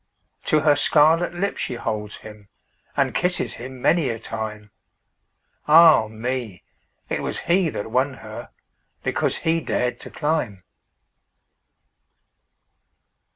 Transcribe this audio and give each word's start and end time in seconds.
To 0.45 0.61
her 0.61 0.75
scarlet 0.75 1.31
lip 1.35 1.57
she 1.57 1.75
holds 1.75 2.17
him, 2.17 2.49
And 2.97 3.13
kisses 3.13 3.53
him 3.53 3.79
many 3.79 4.09
a 4.09 4.17
time—Ah, 4.17 6.07
me! 6.07 6.63
it 7.07 7.21
was 7.21 7.37
he 7.41 7.69
that 7.69 7.91
won 7.91 8.15
herBecause 9.05 9.41
he 9.41 9.59
dared 9.59 9.99
to 9.99 10.09
climb! 10.09 10.63